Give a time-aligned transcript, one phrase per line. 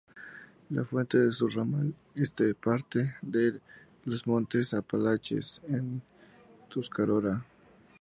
[0.71, 3.61] La fuente de su ramal Este parte de
[4.05, 6.01] los montes Apalaches, en
[6.69, 7.45] Tuscarora.